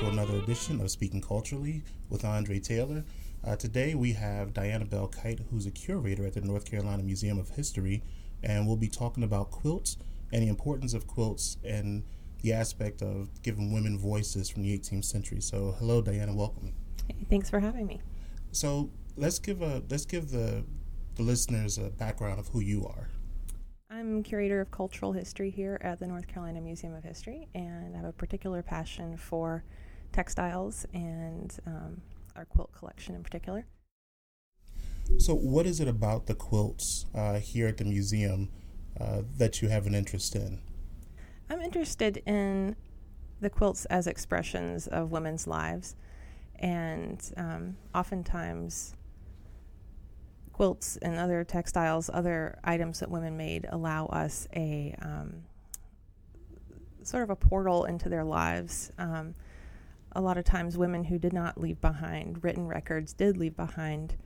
to 0.00 0.08
another 0.08 0.38
edition 0.38 0.80
of 0.80 0.90
Speaking 0.90 1.20
Culturally 1.20 1.82
with 2.08 2.24
Andre 2.24 2.58
Taylor. 2.58 3.04
Uh, 3.46 3.54
today 3.54 3.94
we 3.94 4.14
have 4.14 4.54
Diana 4.54 4.86
Bell 4.86 5.06
Kite, 5.06 5.40
who's 5.50 5.66
a 5.66 5.70
curator 5.70 6.24
at 6.24 6.32
the 6.32 6.40
North 6.40 6.64
Carolina 6.64 7.02
Museum 7.02 7.38
of 7.38 7.50
History, 7.50 8.02
and 8.42 8.66
we'll 8.66 8.78
be 8.78 8.88
talking 8.88 9.22
about 9.22 9.50
quilts 9.50 9.98
and 10.32 10.42
the 10.42 10.48
importance 10.48 10.94
of 10.94 11.06
quilts 11.06 11.58
and 11.62 12.02
the 12.40 12.50
aspect 12.50 13.02
of 13.02 13.42
giving 13.42 13.74
women 13.74 13.98
voices 13.98 14.48
from 14.48 14.62
the 14.62 14.78
18th 14.78 15.04
century. 15.04 15.42
So, 15.42 15.76
hello, 15.78 16.00
Diana. 16.00 16.34
Welcome. 16.34 16.72
Hey, 17.06 17.26
thanks 17.28 17.50
for 17.50 17.60
having 17.60 17.86
me. 17.86 18.00
So, 18.52 18.88
let's 19.18 19.38
give 19.38 19.60
a 19.60 19.82
let's 19.90 20.06
give 20.06 20.30
the 20.30 20.64
the 21.16 21.22
listeners 21.22 21.76
a 21.76 21.90
background 21.90 22.40
of 22.40 22.48
who 22.48 22.60
you 22.60 22.86
are. 22.86 23.10
I'm 23.90 24.22
curator 24.22 24.62
of 24.62 24.70
cultural 24.70 25.12
history 25.12 25.50
here 25.50 25.78
at 25.82 25.98
the 25.98 26.06
North 26.06 26.26
Carolina 26.26 26.62
Museum 26.62 26.94
of 26.94 27.04
History, 27.04 27.48
and 27.54 27.94
I 27.94 27.98
have 27.98 28.06
a 28.06 28.12
particular 28.12 28.62
passion 28.62 29.18
for 29.18 29.62
textiles 30.12 30.86
and 30.92 31.56
um, 31.66 32.02
our 32.36 32.44
quilt 32.44 32.72
collection 32.72 33.14
in 33.14 33.22
particular. 33.22 33.66
So, 35.18 35.34
what 35.34 35.66
is 35.66 35.80
it 35.80 35.88
about 35.88 36.26
the 36.26 36.34
quilts 36.34 37.06
uh, 37.14 37.38
here 37.40 37.66
at 37.66 37.78
the 37.78 37.84
museum 37.84 38.50
uh, 39.00 39.22
that 39.38 39.60
you 39.60 39.68
have 39.68 39.86
an 39.86 39.94
interest 39.94 40.36
in? 40.36 40.60
I'm 41.48 41.60
interested 41.60 42.22
in 42.26 42.76
the 43.40 43.50
quilts 43.50 43.86
as 43.86 44.06
expressions 44.06 44.86
of 44.86 45.10
women's 45.10 45.46
lives, 45.46 45.96
and 46.56 47.20
um, 47.36 47.76
oftentimes 47.94 48.94
quilts 50.52 50.98
and 50.98 51.18
other 51.18 51.42
textiles, 51.42 52.10
other 52.12 52.58
items 52.62 53.00
that 53.00 53.10
women 53.10 53.36
made, 53.36 53.66
allow 53.70 54.06
us 54.06 54.46
a 54.54 54.94
um, 55.00 55.42
sort 57.02 57.22
of 57.22 57.30
a 57.30 57.36
portal 57.36 57.84
into 57.84 58.08
their 58.08 58.24
lives. 58.24 58.92
Um, 58.98 59.34
a 60.12 60.20
lot 60.20 60.38
of 60.38 60.44
times, 60.44 60.76
women 60.76 61.04
who 61.04 61.18
did 61.18 61.32
not 61.32 61.60
leave 61.60 61.80
behind 61.80 62.42
written 62.42 62.66
records 62.66 63.12
did 63.12 63.36
leave 63.36 63.56
behind 63.56 64.16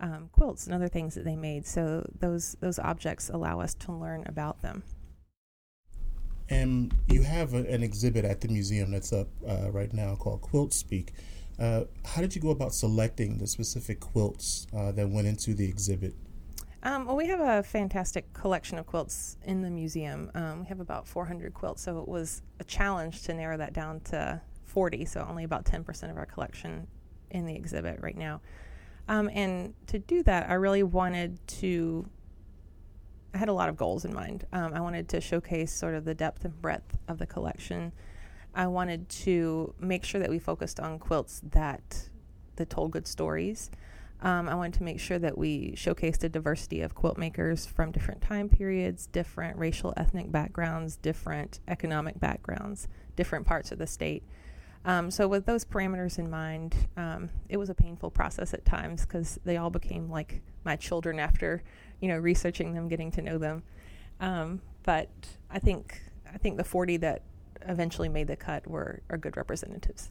um, 0.00 0.28
quilts 0.32 0.66
and 0.66 0.74
other 0.74 0.88
things 0.88 1.14
that 1.14 1.24
they 1.24 1.36
made. 1.36 1.66
So 1.66 2.08
those 2.18 2.56
those 2.60 2.78
objects 2.78 3.30
allow 3.30 3.60
us 3.60 3.74
to 3.74 3.92
learn 3.92 4.24
about 4.26 4.62
them. 4.62 4.82
And 6.50 6.94
you 7.08 7.22
have 7.22 7.54
a, 7.54 7.58
an 7.72 7.82
exhibit 7.82 8.24
at 8.24 8.40
the 8.40 8.48
museum 8.48 8.90
that's 8.90 9.12
up 9.12 9.28
uh, 9.48 9.70
right 9.70 9.92
now 9.92 10.14
called 10.14 10.42
Quilt 10.42 10.74
Speak. 10.74 11.12
Uh, 11.58 11.84
how 12.04 12.20
did 12.20 12.34
you 12.34 12.40
go 12.40 12.50
about 12.50 12.74
selecting 12.74 13.38
the 13.38 13.46
specific 13.46 14.00
quilts 14.00 14.66
uh, 14.76 14.92
that 14.92 15.08
went 15.08 15.26
into 15.26 15.54
the 15.54 15.68
exhibit? 15.68 16.14
Um, 16.82 17.06
well, 17.06 17.16
we 17.16 17.28
have 17.28 17.40
a 17.40 17.62
fantastic 17.62 18.30
collection 18.34 18.76
of 18.78 18.86
quilts 18.86 19.38
in 19.44 19.62
the 19.62 19.70
museum. 19.70 20.30
Um, 20.34 20.60
we 20.60 20.66
have 20.66 20.80
about 20.80 21.08
400 21.08 21.54
quilts, 21.54 21.82
so 21.82 21.98
it 22.00 22.08
was 22.08 22.42
a 22.60 22.64
challenge 22.64 23.22
to 23.22 23.32
narrow 23.32 23.56
that 23.56 23.72
down 23.72 24.00
to 24.00 24.42
40, 24.74 25.06
so 25.06 25.26
only 25.28 25.44
about 25.44 25.64
10% 25.64 26.10
of 26.10 26.18
our 26.18 26.26
collection 26.26 26.86
in 27.30 27.46
the 27.46 27.54
exhibit 27.54 28.00
right 28.02 28.16
now. 28.16 28.42
Um, 29.08 29.30
and 29.32 29.74
to 29.86 29.98
do 29.98 30.22
that, 30.24 30.50
I 30.50 30.54
really 30.54 30.82
wanted 30.82 31.38
to. 31.48 32.06
I 33.32 33.38
had 33.38 33.48
a 33.48 33.52
lot 33.52 33.68
of 33.68 33.76
goals 33.76 34.04
in 34.04 34.14
mind. 34.14 34.46
Um, 34.52 34.74
I 34.74 34.80
wanted 34.80 35.08
to 35.08 35.20
showcase 35.20 35.72
sort 35.72 35.94
of 35.94 36.04
the 36.04 36.14
depth 36.14 36.44
and 36.44 36.60
breadth 36.62 36.98
of 37.08 37.18
the 37.18 37.26
collection 37.26 37.92
I 38.54 38.68
wanted 38.68 39.08
to 39.08 39.74
make 39.80 40.04
sure 40.04 40.20
that 40.20 40.30
we 40.30 40.38
focused 40.38 40.78
on 40.78 40.98
quilts 40.98 41.42
that 41.50 42.08
that 42.56 42.70
told 42.70 42.92
good 42.92 43.06
stories. 43.06 43.70
Um, 44.20 44.48
I 44.48 44.54
wanted 44.54 44.74
to 44.74 44.84
make 44.84 45.00
sure 45.00 45.18
that 45.18 45.36
we 45.36 45.72
showcased 45.72 46.22
a 46.22 46.28
diversity 46.28 46.80
of 46.82 46.94
quilt 46.94 47.18
makers 47.18 47.66
from 47.66 47.90
different 47.90 48.22
time 48.22 48.48
periods, 48.48 49.06
different 49.08 49.58
racial, 49.58 49.92
ethnic 49.96 50.30
backgrounds, 50.30 50.96
different 50.96 51.58
economic 51.66 52.20
backgrounds, 52.20 52.86
different 53.16 53.44
parts 53.44 53.72
of 53.72 53.78
the 53.78 53.88
state. 53.88 54.22
Um, 54.84 55.10
so, 55.10 55.26
with 55.26 55.46
those 55.46 55.64
parameters 55.64 56.18
in 56.18 56.28
mind, 56.28 56.74
um, 56.96 57.30
it 57.48 57.56
was 57.56 57.70
a 57.70 57.74
painful 57.74 58.10
process 58.10 58.52
at 58.52 58.64
times 58.64 59.02
because 59.02 59.38
they 59.44 59.56
all 59.56 59.70
became 59.70 60.10
like 60.10 60.42
my 60.64 60.76
children 60.76 61.18
after, 61.18 61.62
you 62.00 62.08
know, 62.08 62.18
researching 62.18 62.74
them, 62.74 62.88
getting 62.88 63.10
to 63.12 63.22
know 63.22 63.38
them. 63.38 63.62
Um, 64.20 64.60
but 64.82 65.08
I 65.50 65.58
think 65.58 66.00
I 66.32 66.38
think 66.38 66.56
the 66.56 66.64
40 66.64 66.98
that 66.98 67.22
eventually 67.62 68.08
made 68.08 68.26
the 68.26 68.36
cut 68.36 68.66
were 68.66 69.00
are 69.08 69.16
good 69.16 69.36
representatives. 69.36 70.10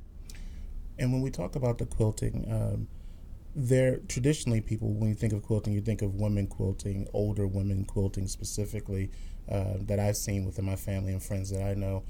And 0.98 1.12
when 1.12 1.22
we 1.22 1.30
talk 1.30 1.56
about 1.56 1.78
the 1.78 1.86
quilting, 1.86 2.46
um, 2.52 2.88
there 3.56 3.98
traditionally 4.08 4.62
people 4.62 4.94
when 4.94 5.10
you 5.10 5.16
think 5.16 5.34
of 5.34 5.44
quilting, 5.44 5.74
you 5.74 5.82
think 5.82 6.02
of 6.02 6.16
women 6.16 6.48
quilting, 6.48 7.08
older 7.14 7.46
women 7.46 7.86
quilting 7.86 8.28
specifically 8.28 9.12
uh, 9.50 9.76
that 9.82 10.00
I've 10.00 10.18
seen 10.18 10.46
within 10.46 10.66
my 10.66 10.76
family 10.76 11.12
and 11.12 11.22
friends 11.22 11.52
that 11.52 11.62
I 11.62 11.76
know. 11.76 12.04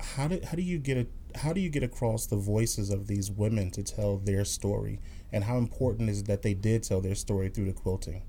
How 0.00 0.28
do 0.28 0.38
how 0.44 0.54
do 0.54 0.62
you 0.62 0.78
get 0.78 0.96
a 0.98 1.06
how 1.36 1.52
do 1.52 1.60
you 1.60 1.70
get 1.70 1.82
across 1.82 2.26
the 2.26 2.36
voices 2.36 2.90
of 2.90 3.06
these 3.06 3.30
women 3.30 3.70
to 3.72 3.82
tell 3.82 4.18
their 4.18 4.44
story, 4.44 5.00
and 5.32 5.44
how 5.44 5.58
important 5.58 6.10
is 6.10 6.20
it 6.20 6.26
that 6.26 6.42
they 6.42 6.54
did 6.54 6.82
tell 6.82 7.00
their 7.00 7.14
story 7.14 7.48
through 7.48 7.66
the 7.66 7.72
quilting? 7.72 8.22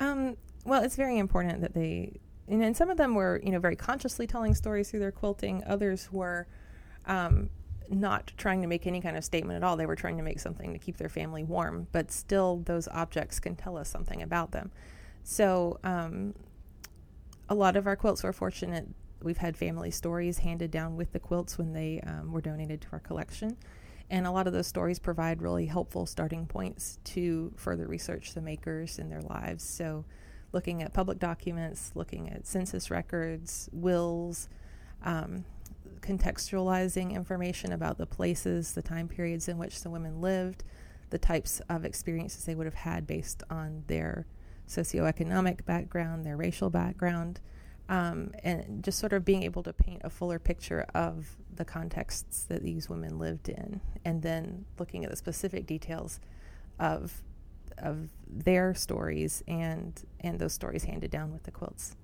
Um, 0.00 0.36
well, 0.64 0.82
it's 0.82 0.96
very 0.96 1.18
important 1.18 1.60
that 1.62 1.74
they 1.74 2.20
and, 2.48 2.62
and 2.62 2.76
some 2.76 2.90
of 2.90 2.96
them 2.96 3.14
were, 3.14 3.40
you 3.44 3.50
know, 3.50 3.58
very 3.58 3.76
consciously 3.76 4.26
telling 4.26 4.54
stories 4.54 4.90
through 4.90 5.00
their 5.00 5.12
quilting. 5.12 5.62
Others 5.66 6.08
were 6.10 6.46
um, 7.06 7.50
not 7.90 8.32
trying 8.36 8.62
to 8.62 8.66
make 8.66 8.86
any 8.86 9.00
kind 9.00 9.16
of 9.16 9.24
statement 9.24 9.56
at 9.56 9.64
all. 9.64 9.76
They 9.76 9.86
were 9.86 9.96
trying 9.96 10.16
to 10.16 10.22
make 10.22 10.40
something 10.40 10.72
to 10.72 10.78
keep 10.78 10.96
their 10.96 11.08
family 11.08 11.44
warm, 11.44 11.88
but 11.92 12.10
still, 12.10 12.62
those 12.64 12.88
objects 12.88 13.38
can 13.38 13.54
tell 13.54 13.76
us 13.76 13.88
something 13.88 14.22
about 14.22 14.52
them. 14.52 14.70
So, 15.22 15.78
um, 15.84 16.34
a 17.48 17.54
lot 17.54 17.76
of 17.76 17.86
our 17.86 17.96
quilts 17.96 18.22
were 18.22 18.32
fortunate. 18.32 18.88
We've 19.22 19.38
had 19.38 19.56
family 19.56 19.90
stories 19.90 20.38
handed 20.38 20.70
down 20.70 20.96
with 20.96 21.12
the 21.12 21.18
quilts 21.18 21.58
when 21.58 21.72
they 21.72 22.00
um, 22.06 22.32
were 22.32 22.40
donated 22.40 22.80
to 22.82 22.88
our 22.92 23.00
collection. 23.00 23.56
And 24.10 24.26
a 24.26 24.30
lot 24.30 24.46
of 24.46 24.52
those 24.52 24.66
stories 24.66 24.98
provide 24.98 25.42
really 25.42 25.66
helpful 25.66 26.06
starting 26.06 26.46
points 26.46 26.98
to 27.04 27.52
further 27.56 27.86
research 27.86 28.32
the 28.32 28.40
makers 28.40 28.98
and 28.98 29.10
their 29.10 29.20
lives. 29.20 29.64
So, 29.64 30.04
looking 30.52 30.82
at 30.82 30.94
public 30.94 31.18
documents, 31.18 31.92
looking 31.94 32.30
at 32.30 32.46
census 32.46 32.90
records, 32.90 33.68
wills, 33.70 34.48
um, 35.04 35.44
contextualizing 36.00 37.12
information 37.12 37.72
about 37.72 37.98
the 37.98 38.06
places, 38.06 38.72
the 38.72 38.82
time 38.82 39.08
periods 39.08 39.48
in 39.48 39.58
which 39.58 39.82
the 39.82 39.90
women 39.90 40.22
lived, 40.22 40.64
the 41.10 41.18
types 41.18 41.60
of 41.68 41.84
experiences 41.84 42.44
they 42.44 42.54
would 42.54 42.66
have 42.66 42.74
had 42.74 43.06
based 43.06 43.42
on 43.50 43.84
their 43.88 44.26
socioeconomic 44.66 45.64
background, 45.64 46.24
their 46.24 46.36
racial 46.36 46.70
background, 46.70 47.40
um, 47.88 48.32
and 48.42 48.82
just 48.84 48.98
sort 48.98 49.12
of 49.12 49.24
being 49.24 49.42
able 49.42 49.62
to 49.62 49.72
paint 49.72 50.02
a 50.04 50.10
fuller 50.10 50.38
picture 50.38 50.86
of 50.94 51.36
the 51.54 51.64
contexts 51.64 52.44
that 52.44 52.62
these 52.62 52.88
women 52.88 53.18
lived 53.18 53.48
in, 53.48 53.80
and 54.04 54.22
then 54.22 54.64
looking 54.78 55.04
at 55.04 55.10
the 55.10 55.16
specific 55.16 55.66
details 55.66 56.20
of 56.78 57.22
of 57.78 58.08
their 58.26 58.74
stories 58.74 59.42
and 59.46 60.04
and 60.20 60.38
those 60.38 60.52
stories 60.52 60.84
handed 60.84 61.10
down 61.10 61.32
with 61.32 61.44
the 61.44 61.50
quilts. 61.50 61.96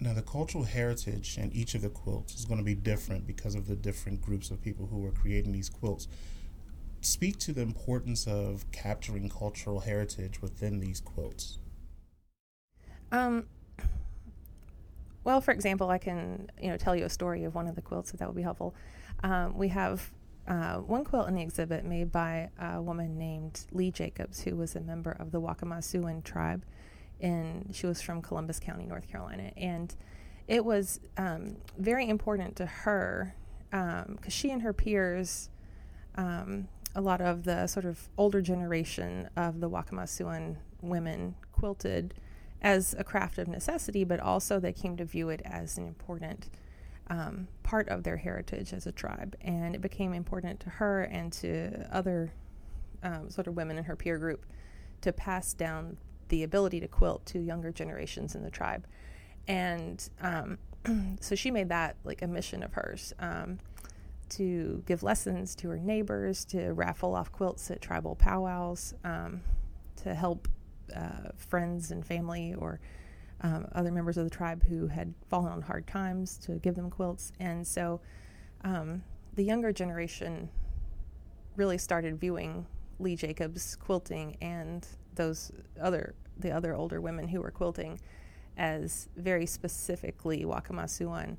Now, 0.00 0.12
the 0.12 0.22
cultural 0.22 0.64
heritage 0.64 1.38
in 1.38 1.52
each 1.52 1.74
of 1.74 1.82
the 1.82 1.88
quilts 1.88 2.34
is 2.34 2.44
going 2.44 2.58
to 2.58 2.64
be 2.64 2.74
different 2.74 3.26
because 3.26 3.54
of 3.54 3.68
the 3.68 3.76
different 3.76 4.20
groups 4.20 4.50
of 4.50 4.60
people 4.60 4.86
who 4.86 5.06
are 5.06 5.12
creating 5.12 5.52
these 5.52 5.68
quilts. 5.68 6.08
Speak 7.00 7.38
to 7.38 7.52
the 7.52 7.62
importance 7.62 8.26
of 8.26 8.70
capturing 8.72 9.28
cultural 9.28 9.80
heritage 9.80 10.42
within 10.42 10.80
these 10.80 11.00
quilts. 11.00 11.58
Um, 13.12 13.46
well, 15.24 15.40
for 15.40 15.52
example, 15.52 15.90
I 15.90 15.98
can 15.98 16.50
you 16.60 16.70
know 16.70 16.76
tell 16.76 16.94
you 16.94 17.04
a 17.04 17.10
story 17.10 17.44
of 17.44 17.54
one 17.54 17.66
of 17.66 17.74
the 17.74 17.82
quilts 17.82 18.12
if 18.12 18.20
that 18.20 18.28
would 18.28 18.36
be 18.36 18.42
helpful. 18.42 18.74
Um, 19.22 19.56
we 19.56 19.68
have 19.68 20.10
uh, 20.46 20.76
one 20.76 21.04
quilt 21.04 21.28
in 21.28 21.34
the 21.34 21.42
exhibit 21.42 21.84
made 21.84 22.12
by 22.12 22.50
a 22.60 22.80
woman 22.80 23.18
named 23.18 23.66
Lee 23.72 23.90
Jacobs, 23.90 24.42
who 24.42 24.56
was 24.56 24.76
a 24.76 24.80
member 24.80 25.12
of 25.12 25.32
the 25.32 25.40
Waccamaw 25.40 26.22
tribe, 26.22 26.64
and 27.20 27.74
she 27.74 27.86
was 27.86 28.02
from 28.02 28.20
Columbus 28.20 28.60
County, 28.60 28.84
North 28.84 29.08
Carolina. 29.08 29.50
And 29.56 29.94
it 30.46 30.64
was 30.64 31.00
um, 31.16 31.56
very 31.78 32.08
important 32.08 32.56
to 32.56 32.66
her 32.66 33.34
because 33.72 34.06
um, 34.06 34.18
she 34.28 34.50
and 34.50 34.60
her 34.62 34.74
peers, 34.74 35.48
um, 36.16 36.68
a 36.94 37.00
lot 37.00 37.20
of 37.20 37.44
the 37.44 37.66
sort 37.66 37.86
of 37.86 38.08
older 38.18 38.42
generation 38.42 39.28
of 39.36 39.60
the 39.60 39.68
Waccamaw 39.68 40.56
women 40.82 41.34
quilted 41.52 42.14
as 42.64 42.94
a 42.98 43.04
craft 43.04 43.36
of 43.36 43.46
necessity, 43.46 44.04
but 44.04 44.18
also 44.18 44.58
they 44.58 44.72
came 44.72 44.96
to 44.96 45.04
view 45.04 45.28
it 45.28 45.42
as 45.44 45.76
an 45.76 45.86
important 45.86 46.48
um, 47.10 47.46
part 47.62 47.86
of 47.90 48.02
their 48.02 48.16
heritage 48.16 48.72
as 48.72 48.86
a 48.86 48.92
tribe. 48.92 49.36
And 49.42 49.74
it 49.74 49.82
became 49.82 50.14
important 50.14 50.60
to 50.60 50.70
her 50.70 51.02
and 51.02 51.30
to 51.34 51.86
other 51.92 52.32
um, 53.02 53.28
sort 53.28 53.46
of 53.46 53.54
women 53.54 53.76
in 53.76 53.84
her 53.84 53.94
peer 53.94 54.16
group 54.16 54.46
to 55.02 55.12
pass 55.12 55.52
down 55.52 55.98
the 56.28 56.42
ability 56.42 56.80
to 56.80 56.88
quilt 56.88 57.26
to 57.26 57.38
younger 57.38 57.70
generations 57.70 58.34
in 58.34 58.42
the 58.42 58.50
tribe. 58.50 58.86
And 59.46 60.08
um, 60.22 60.56
so 61.20 61.34
she 61.34 61.50
made 61.50 61.68
that 61.68 61.96
like 62.02 62.22
a 62.22 62.26
mission 62.26 62.62
of 62.62 62.72
hers 62.72 63.12
um, 63.18 63.58
to 64.30 64.82
give 64.86 65.02
lessons 65.02 65.54
to 65.56 65.68
her 65.68 65.76
neighbors, 65.76 66.46
to 66.46 66.72
raffle 66.72 67.14
off 67.14 67.30
quilts 67.30 67.70
at 67.70 67.82
tribal 67.82 68.14
powwows, 68.14 68.94
um, 69.04 69.42
to 69.96 70.14
help 70.14 70.48
uh, 70.94 71.30
friends 71.36 71.90
and 71.90 72.04
family 72.04 72.54
or 72.54 72.80
um, 73.42 73.66
other 73.72 73.90
members 73.90 74.16
of 74.16 74.24
the 74.24 74.30
tribe 74.30 74.64
who 74.64 74.86
had 74.86 75.12
fallen 75.28 75.52
on 75.52 75.62
hard 75.62 75.86
times 75.86 76.38
to 76.38 76.52
give 76.56 76.74
them 76.74 76.90
quilts. 76.90 77.32
And 77.40 77.66
so 77.66 78.00
um, 78.62 79.02
the 79.34 79.44
younger 79.44 79.72
generation 79.72 80.48
really 81.56 81.78
started 81.78 82.18
viewing 82.18 82.66
Lee 82.98 83.16
Jacobs 83.16 83.76
quilting 83.76 84.36
and 84.40 84.86
those 85.14 85.52
other 85.80 86.14
the 86.36 86.50
other 86.50 86.74
older 86.74 87.00
women 87.00 87.28
who 87.28 87.40
were 87.40 87.50
quilting 87.52 88.00
as 88.56 89.08
very 89.16 89.46
specifically 89.46 90.44
Waccamaw 90.44 90.86
Siouan 90.86 91.36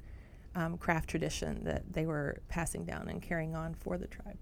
um, 0.55 0.77
craft 0.77 1.09
tradition 1.09 1.63
that 1.65 1.83
they 1.91 2.05
were 2.05 2.39
passing 2.47 2.85
down 2.85 3.09
and 3.09 3.21
carrying 3.21 3.55
on 3.55 3.73
for 3.73 3.97
the 3.97 4.07
tribe. 4.07 4.37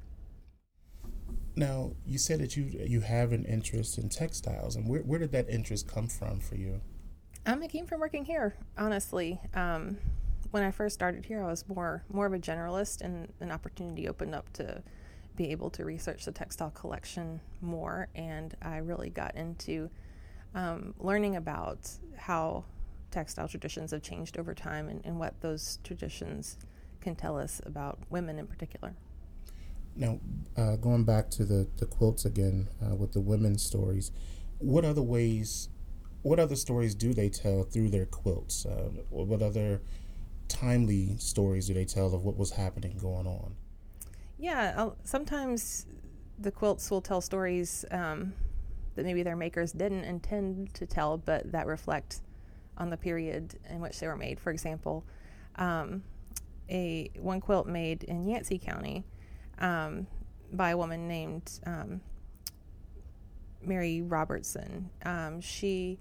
Now, 1.56 1.92
you 2.06 2.18
said 2.18 2.40
that 2.40 2.58
you 2.58 2.66
you 2.86 3.02
have 3.02 3.32
an 3.32 3.46
interest 3.46 3.98
in 3.98 4.10
textiles, 4.10 4.76
and 4.76 4.88
where, 4.88 5.02
where 5.02 5.20
did 5.20 5.32
that 5.34 5.50
interest 5.50 5.88
come 5.88 6.08
from 6.08 6.40
for 6.40 6.56
you? 6.56 6.82
Um, 7.46 7.62
it 7.62 7.70
came 7.70 7.86
from 7.86 8.00
working 8.00 8.26
here, 8.26 8.56
honestly. 8.78 9.40
Um, 9.54 9.98
when 10.52 10.64
I 10.64 10.72
first 10.72 10.96
started 10.96 11.26
here, 11.26 11.44
I 11.44 11.48
was 11.48 11.68
more 11.68 12.04
more 12.10 12.26
of 12.26 12.34
a 12.34 12.40
generalist, 12.40 13.02
and 13.02 13.32
an 13.40 13.52
opportunity 13.52 14.08
opened 14.08 14.34
up 14.34 14.52
to 14.54 14.82
be 15.36 15.52
able 15.52 15.70
to 15.72 15.86
research 15.86 16.26
the 16.26 16.32
textile 16.32 16.72
collection 16.72 17.40
more, 17.62 18.08
and 18.16 18.56
I 18.62 18.78
really 18.78 19.10
got 19.10 19.36
into 19.36 19.90
um, 20.56 20.94
learning 21.00 21.36
about 21.36 21.90
how 22.16 22.66
textile 23.12 23.48
traditions 23.48 23.92
have 23.92 24.02
changed 24.02 24.38
over 24.40 24.54
time 24.56 24.90
and, 24.90 25.02
and 25.06 25.20
what 25.20 25.40
those 25.42 25.80
traditions 25.84 26.58
can 27.02 27.16
tell 27.16 27.38
us 27.38 27.62
about 27.66 28.00
women 28.10 28.40
in 28.40 28.48
particular. 28.48 28.96
Now, 29.96 30.20
uh, 30.58 30.76
going 30.78 31.04
back 31.04 31.30
to 31.32 31.46
the, 31.46 31.68
the 31.78 31.86
quilts 31.86 32.26
again 32.26 32.68
uh, 32.84 32.96
with 32.96 33.14
the 33.14 33.22
women's 33.22 33.64
stories, 33.64 34.12
what 34.58 34.86
other 34.86 35.02
ways, 35.02 35.70
what 36.22 36.40
other 36.40 36.56
stories 36.56 36.96
do 36.96 37.14
they 37.14 37.30
tell 37.30 37.64
through 37.64 37.90
their 37.90 38.06
quilts? 38.06 38.66
Uh, 38.66 38.90
what 39.10 39.42
other 39.42 39.82
timely 40.48 41.18
stories 41.18 41.68
do 41.68 41.74
they 41.74 41.86
tell 41.86 42.14
of 42.14 42.24
what 42.24 42.38
was 42.38 42.52
happening 42.52 42.98
going 42.98 43.28
on? 43.28 43.56
Yeah, 44.38 44.74
I'll, 44.76 44.98
sometimes 45.04 45.86
the 46.40 46.52
quilts 46.52 46.90
will 46.90 47.02
tell 47.02 47.22
stories 47.22 47.86
um, 47.92 48.34
that 48.96 49.06
maybe 49.06 49.24
their 49.24 49.36
makers 49.36 49.72
didn't 49.72 50.04
intend 50.04 50.74
to 50.76 50.86
tell, 50.86 51.18
but 51.18 51.52
that 51.52 51.68
reflect 51.68 52.22
on 52.78 52.90
the 52.90 52.98
period 52.98 53.60
in 53.70 53.80
which 53.80 54.00
they 54.00 54.08
were 54.08 54.18
made. 54.18 54.40
For 54.40 54.52
example, 54.52 55.06
um, 55.56 56.04
a 56.70 57.12
one 57.20 57.40
quilt 57.40 57.68
made 57.68 58.04
in 58.04 58.28
Yancey 58.28 58.58
County 58.58 59.04
um, 59.60 60.08
by 60.52 60.72
a 60.72 60.78
woman 60.78 61.08
named 61.08 61.60
um, 61.66 62.02
Mary 63.62 64.02
Robertson. 64.02 64.90
Um, 65.06 65.42
she 65.42 66.00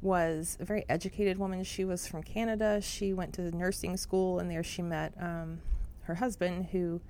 was 0.00 0.56
a 0.60 0.64
very 0.64 0.84
educated 0.88 1.38
woman. 1.38 1.64
She 1.64 1.84
was 1.84 2.06
from 2.06 2.22
Canada. 2.22 2.80
She 2.80 3.12
went 3.12 3.34
to 3.34 3.54
nursing 3.56 3.96
school, 3.96 4.38
and 4.38 4.50
there 4.50 4.62
she 4.62 4.82
met 4.82 5.12
um, 5.20 5.60
her 6.02 6.14
husband, 6.14 6.66
who 6.66 7.00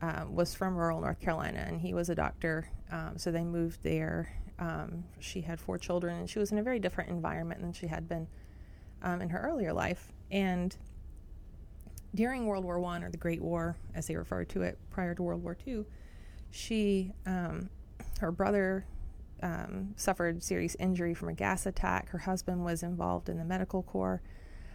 um, 0.00 0.34
was 0.34 0.54
from 0.54 0.76
rural 0.76 1.00
North 1.00 1.20
Carolina, 1.20 1.64
and 1.66 1.80
he 1.80 1.94
was 1.94 2.08
a 2.08 2.14
doctor. 2.14 2.68
Um, 2.90 3.12
so 3.16 3.30
they 3.30 3.44
moved 3.44 3.82
there. 3.82 4.32
Um, 4.58 5.04
she 5.20 5.40
had 5.42 5.60
four 5.60 5.78
children, 5.78 6.18
and 6.18 6.30
she 6.30 6.38
was 6.38 6.52
in 6.52 6.58
a 6.58 6.62
very 6.62 6.78
different 6.78 7.10
environment 7.10 7.60
than 7.60 7.72
she 7.72 7.86
had 7.86 8.08
been 8.08 8.26
um, 9.02 9.20
in 9.20 9.28
her 9.28 9.40
earlier 9.40 9.72
life. 9.72 10.12
And 10.30 10.74
during 12.14 12.46
World 12.46 12.64
War 12.64 12.78
One, 12.78 13.02
or 13.02 13.10
the 13.10 13.16
Great 13.16 13.40
War, 13.40 13.76
as 13.94 14.06
they 14.06 14.16
referred 14.16 14.48
to 14.50 14.62
it 14.62 14.78
prior 14.90 15.14
to 15.14 15.22
World 15.22 15.42
War 15.42 15.54
Two, 15.54 15.86
she, 16.50 17.12
um, 17.26 17.70
her 18.20 18.30
brother 18.30 18.84
um, 19.42 19.94
suffered 19.96 20.42
serious 20.42 20.76
injury 20.78 21.14
from 21.14 21.28
a 21.28 21.34
gas 21.34 21.66
attack. 21.66 22.10
Her 22.10 22.18
husband 22.18 22.64
was 22.64 22.82
involved 22.82 23.28
in 23.28 23.38
the 23.38 23.44
medical 23.44 23.82
corps, 23.82 24.22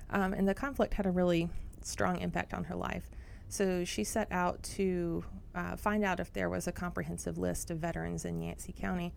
um, 0.10 0.34
and 0.34 0.48
the 0.48 0.54
conflict 0.54 0.96
had 0.96 1.06
a 1.06 1.12
really 1.12 1.50
strong 1.84 2.20
impact 2.20 2.54
on 2.54 2.66
her 2.66 2.76
life. 2.76 3.10
So 3.50 3.86
she 3.86 4.04
set 4.04 4.30
out 4.32 4.62
to 4.64 5.24
uh, 5.56 5.78
find 5.78 6.04
out 6.04 6.20
if 6.20 6.34
there 6.34 6.50
was 6.50 6.68
a 6.68 6.72
comprehensive 6.72 7.38
list 7.38 7.72
of 7.72 7.78
veterans 7.78 8.26
in 8.26 8.42
Yancey 8.42 8.74
County. 8.78 9.14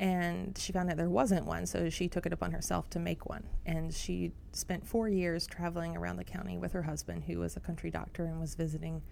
And 0.00 0.58
she 0.58 0.72
found 0.72 0.88
that 0.88 0.96
there 0.96 1.08
wasn't 1.08 1.46
one, 1.46 1.66
so 1.66 1.88
she 1.88 2.08
took 2.08 2.26
it 2.26 2.32
upon 2.32 2.50
herself 2.50 2.90
to 2.90 2.98
make 2.98 3.26
one. 3.28 3.44
And 3.64 3.94
she 3.94 4.32
spent 4.52 4.86
four 4.86 5.08
years 5.08 5.46
traveling 5.46 5.96
around 5.96 6.16
the 6.16 6.24
county 6.24 6.58
with 6.58 6.72
her 6.72 6.82
husband, 6.82 7.24
who 7.24 7.38
was 7.38 7.56
a 7.56 7.60
country 7.60 7.90
doctor 7.90 8.24
and 8.24 8.40
was 8.40 8.54
visiting 8.54 9.02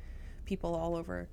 people 0.45 0.75
all 0.75 0.97
over 0.97 1.29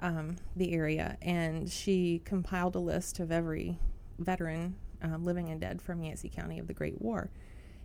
um, 0.00 0.36
the 0.56 0.72
area. 0.72 1.16
And 1.22 1.70
she 1.70 2.22
compiled 2.24 2.74
a 2.74 2.80
list 2.80 3.20
of 3.20 3.30
every 3.30 3.78
veteran 4.18 4.74
um, 5.02 5.24
living 5.24 5.48
and 5.48 5.60
dead 5.60 5.80
from 5.80 6.02
Yancey 6.02 6.28
County 6.28 6.58
of 6.58 6.66
the 6.66 6.74
Great 6.74 7.00
War. 7.00 7.30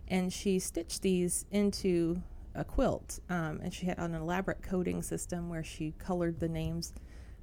And 0.08 0.32
she 0.32 0.58
stitched 0.58 1.02
these 1.02 1.46
into 1.50 2.22
a 2.54 2.64
quilt, 2.64 3.20
um, 3.30 3.60
and 3.62 3.72
she 3.72 3.86
had 3.86 3.98
an 3.98 4.14
elaborate 4.14 4.62
coding 4.62 5.02
system 5.02 5.48
where 5.48 5.64
she 5.64 5.94
colored 5.98 6.38
the 6.38 6.48
names 6.48 6.92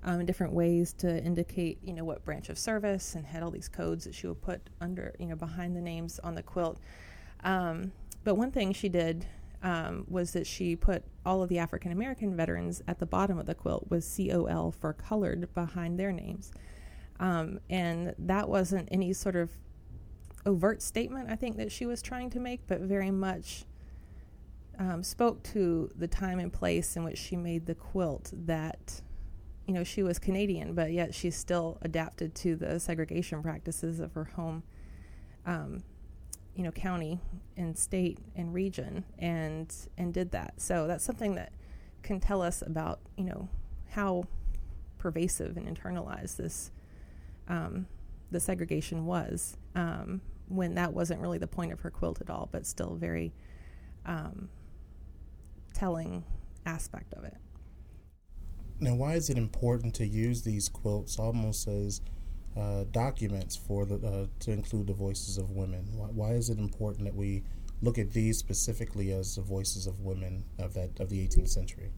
um, 0.03 0.25
different 0.25 0.53
ways 0.53 0.94
to 0.94 1.24
indicate, 1.24 1.80
you 1.83 1.94
know, 1.94 2.03
what 2.03 2.24
branch 2.25 2.50
of 2.50 2.57
service, 2.57 3.15
and 3.15 3.25
had 3.25 3.44
all 3.44 3.51
these 3.51 3.69
codes 3.69 4.06
that 4.06 4.15
she 4.15 4.27
would 4.27 4.42
put 4.42 4.69
under, 4.80 5.15
you 5.19 5.27
know, 5.27 5.36
behind 5.36 5.75
the 5.75 5.81
names 5.81 6.19
on 6.19 6.36
the 6.36 6.44
quilt. 6.44 6.80
Um, 7.44 7.92
but 8.24 8.36
one 8.36 8.51
thing 8.51 8.74
she 8.74 8.89
did 8.89 9.25
um, 9.63 10.06
was 10.07 10.31
that 10.33 10.48
she 10.48 10.75
put 10.75 11.03
all 11.25 11.44
of 11.44 11.50
the 11.50 11.59
African 11.59 11.92
American 11.92 12.36
veterans 12.36 12.81
at 12.88 13.00
the 13.00 13.06
bottom 13.06 13.38
of 13.38 13.45
the 13.45 13.56
quilt 13.56 13.86
with 13.89 14.06
COL 14.15 14.71
for 14.71 14.94
colored 14.94 15.53
behind 15.53 16.00
their 16.00 16.12
names. 16.12 16.51
Um, 17.19 17.59
and 17.69 18.15
that 18.18 18.50
wasn't 18.50 18.89
any 18.92 19.13
sort 19.13 19.36
of 19.36 19.51
overt 20.45 20.81
statement, 20.81 21.30
I 21.30 21.36
think, 21.36 21.57
that 21.57 21.71
she 21.71 21.86
was 21.86 22.01
trying 22.01 22.31
to 22.31 22.39
make, 22.39 22.65
but 22.65 22.81
very 22.81 23.12
much 23.12 23.65
um, 24.80 25.03
spoke 25.03 25.44
to 25.44 25.92
the 25.95 26.07
time 26.07 26.39
and 26.39 26.51
place 26.51 26.95
in 26.95 27.03
which 27.03 27.19
she 27.19 27.36
made 27.36 27.68
the 27.68 27.75
quilt 27.75 28.31
that 28.33 29.01
you 29.72 29.78
know 29.78 29.86
she 29.86 30.04
was 30.04 30.20
Canadian, 30.20 30.74
but 30.74 30.92
yet 30.92 31.16
she 31.16 31.32
still 31.32 31.78
adapted 31.82 32.36
to 32.36 32.58
the 32.58 32.78
segregation 32.78 33.42
practices 33.42 34.02
of 34.02 34.12
her 34.12 34.26
home, 34.26 34.64
um, 35.46 35.82
you 36.54 36.64
know, 36.66 36.74
county 36.74 37.22
and 37.56 37.78
state 37.78 38.20
and 38.36 38.54
region, 38.54 39.06
and 39.18 39.74
and 39.98 40.14
did 40.14 40.32
that. 40.32 40.56
So 40.58 40.88
that's 40.88 41.06
something 41.06 41.36
that 41.36 41.54
can 42.04 42.20
tell 42.20 42.42
us 42.42 42.62
about 42.62 43.00
you 43.16 43.24
know 43.24 43.48
how 43.92 44.26
pervasive 44.98 45.56
and 45.56 45.66
internalized 45.66 46.36
this 46.36 46.72
um, 47.48 47.88
the 48.30 48.42
segregation 48.42 49.06
was 49.06 49.56
um, 49.74 50.20
when 50.50 50.76
that 50.76 50.92
wasn't 50.92 51.22
really 51.22 51.38
the 51.38 51.48
point 51.48 51.72
of 51.72 51.80
her 51.80 51.90
quilt 51.90 52.20
at 52.20 52.30
all, 52.30 52.50
but 52.52 52.66
still 52.66 52.96
very 52.96 53.32
um, 54.06 54.50
telling 55.74 56.25
aspect 56.66 57.13
of 57.13 57.24
it. 57.24 57.38
Now, 58.82 58.96
why 58.96 59.14
is 59.14 59.30
it 59.30 59.38
important 59.38 59.94
to 59.96 60.08
use 60.08 60.42
these 60.42 60.68
quotes 60.68 61.20
almost 61.20 61.68
as 61.68 62.02
uh, 62.58 62.86
documents 62.92 63.56
for 63.56 63.86
the 63.86 63.96
uh, 63.96 64.26
to 64.40 64.52
include 64.52 64.88
the 64.88 64.94
voices 64.94 65.38
of 65.38 65.52
women? 65.52 65.86
Why, 65.96 66.08
why, 66.08 66.32
is 66.32 66.50
it 66.50 66.58
important 66.58 67.06
that 67.06 67.16
we 67.16 67.44
look 67.82 68.00
at 68.00 68.12
these 68.12 68.38
specifically 68.38 69.12
as 69.12 69.36
the 69.36 69.42
voices 69.42 69.88
of 69.88 70.00
women 70.02 70.44
of 70.58 70.74
that 70.74 71.00
of 71.00 71.10
the 71.10 71.26
18th 71.28 71.50
century? 71.50 71.92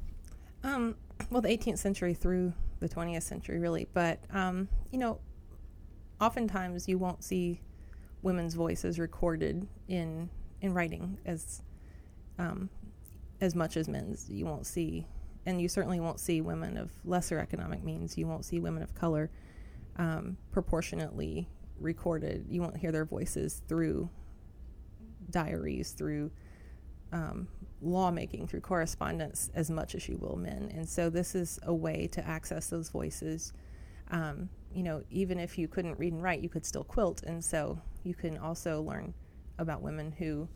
Um, 0.64 0.96
well, 1.30 1.42
the 1.42 1.50
18th 1.50 1.78
century 1.78 2.14
through 2.14 2.54
the 2.80 2.90
20th 2.90 3.24
century, 3.24 3.60
really. 3.60 3.88
But 3.94 4.20
um, 4.32 4.68
you 4.92 5.00
know, 5.00 5.20
oftentimes 6.20 6.88
you 6.88 6.98
won't 6.98 7.24
see 7.24 7.62
women's 8.22 8.56
voices 8.56 9.00
recorded 9.00 9.68
in 9.88 10.30
in 10.62 10.74
writing 10.74 11.18
as 11.26 11.62
um, 12.38 12.70
as 13.42 13.56
much 13.56 13.78
as 13.78 13.88
men's. 13.88 14.30
You 14.30 14.46
won't 14.46 14.66
see, 14.66 15.08
and 15.46 15.62
you 15.62 15.68
certainly 15.68 16.00
won't 16.00 16.20
see 16.20 16.42
women 16.42 16.78
of 16.78 16.92
lesser 17.06 17.40
economic 17.40 17.84
means. 17.84 18.18
You 18.18 18.28
won't 18.28 18.46
see 18.46 18.60
women 18.60 18.84
of 18.84 18.96
color 18.96 19.30
um, 19.98 20.38
proportionately 20.52 21.48
recorded. 21.80 22.46
You 22.50 22.62
won't 22.62 22.78
hear 22.78 22.92
their 22.92 23.06
voices 23.06 23.62
through 23.68 24.10
diaries, 25.30 25.92
through 25.92 26.32
um, 27.12 27.48
lawmaking, 27.82 28.48
through 28.48 28.62
correspondence 28.62 29.52
as 29.54 29.70
much 29.70 29.96
as 29.96 30.08
you 30.08 30.18
will 30.18 30.38
men. 30.38 30.72
And 30.74 30.88
so 30.88 31.10
this 31.10 31.36
is 31.36 31.60
a 31.64 31.74
way 31.74 32.08
to 32.14 32.26
access 32.26 32.68
those 32.68 32.90
voices. 32.90 33.54
Um, 34.12 34.50
you 34.74 34.84
know, 34.84 35.04
even 35.10 35.40
if 35.40 35.58
you 35.58 35.68
couldn't 35.68 36.00
read 36.00 36.14
and 36.14 36.24
write, 36.24 36.42
you 36.42 36.50
could 36.50 36.66
still 36.66 36.84
quilt. 36.84 37.24
And 37.24 37.44
so 37.44 37.80
you 38.04 38.16
can 38.16 38.38
also 38.38 38.82
learn 38.82 39.14
about 39.60 39.82
women 39.82 40.12
who 40.12 40.48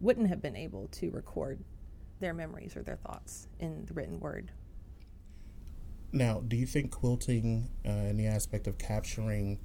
wouldn't 0.00 0.28
have 0.28 0.40
been 0.40 0.56
able 0.56 0.88
to 0.88 1.10
record 1.10 1.62
their 2.20 2.34
memories 2.34 2.76
or 2.76 2.82
their 2.82 2.96
thoughts 2.96 3.48
in 3.58 3.84
the 3.86 3.94
written 3.94 4.20
word. 4.20 4.52
Now, 6.12 6.42
do 6.46 6.56
you 6.56 6.66
think 6.66 6.90
quilting, 6.90 7.70
uh, 7.86 7.90
in 7.90 8.16
the 8.16 8.26
aspect 8.26 8.66
of 8.66 8.78
capturing 8.78 9.58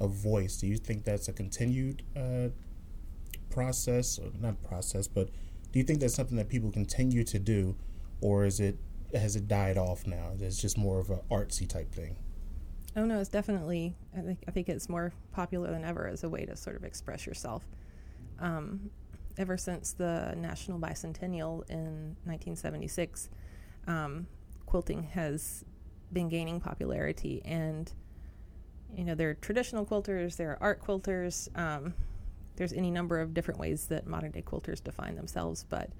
a 0.00 0.06
voice, 0.06 0.56
do 0.58 0.66
you 0.66 0.76
think 0.76 1.04
that's 1.04 1.28
a 1.28 1.32
continued 1.32 2.02
uh, 2.16 2.48
process, 3.50 4.18
or 4.18 4.30
not 4.40 4.62
process, 4.62 5.08
but 5.08 5.28
do 5.72 5.78
you 5.78 5.84
think 5.84 6.00
that's 6.00 6.14
something 6.14 6.36
that 6.36 6.48
people 6.48 6.70
continue 6.70 7.24
to 7.24 7.38
do, 7.38 7.76
or 8.20 8.44
is 8.44 8.60
it 8.60 8.78
has 9.14 9.36
it 9.36 9.48
died 9.48 9.78
off 9.78 10.06
now? 10.06 10.32
It's 10.38 10.60
just 10.60 10.76
more 10.76 10.98
of 10.98 11.10
an 11.10 11.20
artsy 11.30 11.68
type 11.68 11.92
thing. 11.92 12.16
Oh 12.96 13.04
no, 13.04 13.20
it's 13.20 13.28
definitely. 13.28 13.94
I 14.16 14.20
think 14.20 14.38
I 14.46 14.50
think 14.50 14.68
it's 14.68 14.88
more 14.88 15.12
popular 15.32 15.70
than 15.70 15.84
ever 15.84 16.06
as 16.06 16.24
a 16.24 16.28
way 16.28 16.44
to 16.46 16.56
sort 16.56 16.76
of 16.76 16.84
express 16.84 17.26
yourself. 17.26 17.64
Um, 18.40 18.90
ever 19.38 19.56
since 19.56 19.92
the 19.92 20.34
National 20.36 20.78
Bicentennial 20.78 21.68
in 21.70 22.16
1976, 22.24 23.30
um, 23.86 24.26
quilting 24.66 25.04
has 25.04 25.64
been 26.12 26.28
gaining 26.28 26.60
popularity. 26.60 27.40
And, 27.44 27.90
you 28.94 29.04
know, 29.04 29.14
there 29.14 29.30
are 29.30 29.34
traditional 29.34 29.86
quilters, 29.86 30.36
there 30.36 30.50
are 30.50 30.58
art 30.60 30.82
quilters. 30.84 31.48
Um, 31.56 31.94
there's 32.56 32.72
any 32.72 32.90
number 32.90 33.20
of 33.20 33.32
different 33.32 33.60
ways 33.60 33.86
that 33.86 34.06
modern 34.06 34.32
day 34.32 34.42
quilters 34.42 34.82
define 34.82 35.14
themselves, 35.14 35.64
but 35.68 35.90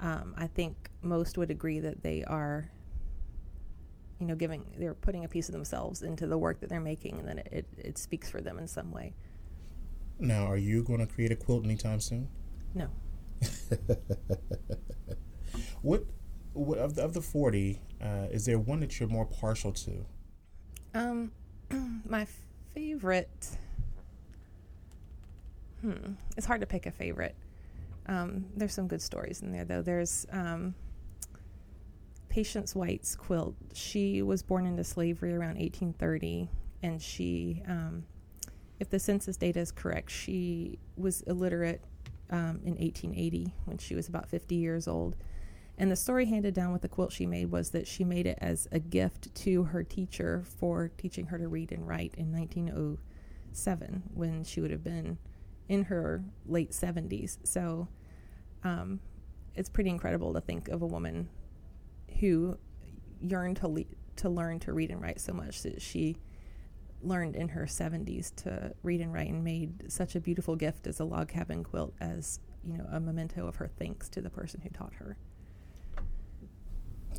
um, 0.00 0.34
I 0.38 0.46
think 0.46 0.88
most 1.02 1.36
would 1.36 1.50
agree 1.50 1.78
that 1.80 2.02
they 2.02 2.24
are, 2.24 2.70
you 4.18 4.26
know, 4.26 4.34
giving, 4.34 4.64
they're 4.78 4.94
putting 4.94 5.26
a 5.26 5.28
piece 5.28 5.50
of 5.50 5.52
themselves 5.52 6.00
into 6.00 6.26
the 6.26 6.38
work 6.38 6.60
that 6.60 6.70
they're 6.70 6.80
making, 6.80 7.18
and 7.18 7.28
then 7.28 7.38
it, 7.40 7.48
it, 7.52 7.66
it 7.76 7.98
speaks 7.98 8.30
for 8.30 8.40
them 8.40 8.58
in 8.58 8.66
some 8.66 8.90
way. 8.90 9.12
Now, 10.18 10.46
are 10.46 10.56
you 10.56 10.82
going 10.82 11.00
to 11.00 11.06
create 11.06 11.32
a 11.32 11.36
quilt 11.36 11.64
anytime 11.64 12.00
soon? 12.00 12.28
No. 12.74 12.88
what, 15.82 16.04
what 16.52 16.78
of 16.78 16.94
the, 16.94 17.02
of 17.02 17.14
the 17.14 17.20
forty? 17.20 17.80
Uh, 18.00 18.26
is 18.30 18.44
there 18.46 18.58
one 18.58 18.80
that 18.80 18.98
you're 18.98 19.08
more 19.08 19.26
partial 19.26 19.72
to? 19.72 20.04
Um, 20.94 21.32
my 22.08 22.26
favorite. 22.74 23.48
Hmm, 25.80 26.12
it's 26.36 26.46
hard 26.46 26.60
to 26.60 26.66
pick 26.66 26.86
a 26.86 26.90
favorite. 26.90 27.34
Um, 28.06 28.46
there's 28.56 28.74
some 28.74 28.88
good 28.88 29.02
stories 29.02 29.40
in 29.42 29.52
there, 29.52 29.64
though. 29.64 29.82
There's 29.82 30.26
um, 30.32 30.74
Patience 32.28 32.74
White's 32.74 33.14
quilt. 33.16 33.54
She 33.72 34.22
was 34.22 34.42
born 34.42 34.66
into 34.66 34.84
slavery 34.84 35.32
around 35.32 35.58
1830, 35.58 36.48
and 36.82 37.00
she, 37.00 37.62
um, 37.66 38.04
if 38.78 38.90
the 38.90 38.98
census 38.98 39.36
data 39.36 39.60
is 39.60 39.72
correct, 39.72 40.10
she 40.10 40.78
was 40.96 41.22
illiterate 41.22 41.82
um, 42.30 42.60
in 42.64 42.74
1880 42.76 43.54
when 43.64 43.78
she 43.78 43.94
was 43.94 44.08
about 44.08 44.28
50 44.28 44.54
years 44.54 44.88
old. 44.88 45.16
And 45.78 45.90
the 45.90 45.96
story 45.96 46.26
handed 46.26 46.54
down 46.54 46.72
with 46.72 46.82
the 46.82 46.88
quilt 46.88 47.12
she 47.12 47.26
made 47.26 47.50
was 47.50 47.70
that 47.70 47.86
she 47.86 48.04
made 48.04 48.26
it 48.26 48.38
as 48.40 48.68
a 48.70 48.78
gift 48.78 49.34
to 49.36 49.64
her 49.64 49.82
teacher 49.82 50.44
for 50.58 50.90
teaching 50.98 51.26
her 51.26 51.38
to 51.38 51.48
read 51.48 51.72
and 51.72 51.86
write 51.88 52.14
in 52.16 52.32
1907 52.32 54.02
when 54.14 54.44
she 54.44 54.60
would 54.60 54.70
have 54.70 54.84
been 54.84 55.16
in 55.68 55.84
her 55.84 56.22
late 56.46 56.72
70s. 56.72 57.38
So 57.44 57.88
um, 58.62 59.00
it's 59.54 59.70
pretty 59.70 59.90
incredible 59.90 60.34
to 60.34 60.40
think 60.40 60.68
of 60.68 60.82
a 60.82 60.86
woman 60.86 61.30
who 62.20 62.58
yearned 63.20 63.56
to 63.58 63.68
le- 63.68 63.84
to 64.16 64.28
learn 64.28 64.58
to 64.60 64.72
read 64.72 64.90
and 64.90 65.00
write 65.00 65.20
so 65.20 65.32
much 65.32 65.62
that 65.62 65.80
she 65.80 66.16
learned 67.02 67.36
in 67.36 67.48
her 67.48 67.64
70s 67.66 68.34
to 68.36 68.72
read 68.82 69.00
and 69.00 69.12
write 69.12 69.28
and 69.28 69.42
made 69.42 69.90
such 69.90 70.14
a 70.14 70.20
beautiful 70.20 70.56
gift 70.56 70.86
as 70.86 71.00
a 71.00 71.04
log 71.04 71.28
cabin 71.28 71.64
quilt 71.64 71.94
as 72.00 72.40
you 72.64 72.76
know 72.76 72.86
a 72.90 73.00
memento 73.00 73.46
of 73.46 73.56
her 73.56 73.68
thanks 73.78 74.08
to 74.10 74.20
the 74.20 74.30
person 74.30 74.60
who 74.60 74.68
taught 74.70 74.92
her. 74.94 75.16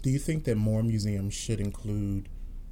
Do 0.03 0.09
you 0.09 0.19
think 0.19 0.43
that 0.45 0.55
more 0.55 0.83
museums 0.83 1.33
should 1.33 1.59
include 1.59 2.29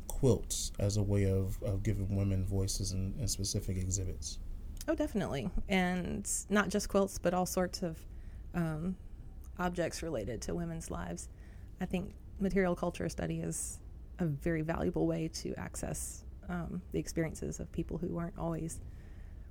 quilts 0.07 0.71
as 0.79 0.97
a 0.97 1.03
way 1.03 1.29
of, 1.29 1.61
of 1.63 1.83
giving 1.83 2.15
women 2.15 2.45
voices 2.45 2.91
in, 2.91 3.13
in 3.19 3.27
specific 3.27 3.77
exhibits? 3.77 4.39
Oh 4.87 4.95
definitely. 4.95 5.49
And 5.67 6.29
not 6.49 6.69
just 6.69 6.89
quilts 6.89 7.17
but 7.17 7.33
all 7.33 7.45
sorts 7.45 7.81
of 7.81 7.97
um, 8.53 8.95
objects 9.57 10.01
related 10.01 10.41
to 10.43 10.55
women's 10.55 10.89
lives. 10.89 11.29
I 11.81 11.85
think 11.85 12.13
material 12.39 12.75
culture 12.75 13.09
study 13.09 13.39
is 13.39 13.79
a 14.19 14.25
very 14.25 14.61
valuable 14.61 15.07
way 15.07 15.29
to 15.33 15.53
access 15.55 16.23
um, 16.49 16.81
the 16.91 16.99
experiences 16.99 17.59
of 17.59 17.71
people 17.71 17.97
who 17.97 18.17
aren't 18.17 18.37
always 18.37 18.81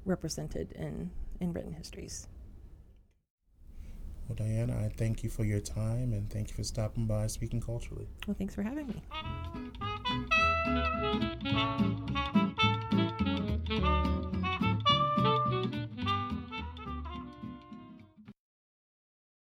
represented 0.04 0.72
in, 0.72 1.10
in 1.40 1.52
written 1.52 1.72
histories. 1.72 2.28
Well, 4.28 4.36
Diana, 4.36 4.76
I 4.84 4.88
thank 4.90 5.22
you 5.22 5.30
for 5.30 5.44
your 5.44 5.60
time 5.60 6.12
and 6.12 6.28
thank 6.30 6.50
you 6.50 6.54
for 6.54 6.64
stopping 6.64 7.06
by 7.06 7.28
Speaking 7.28 7.62
Culturally. 7.62 8.08
Well, 8.26 8.36
thanks 8.38 8.54
for 8.54 8.62
having 8.62 8.88
me. 8.88 9.02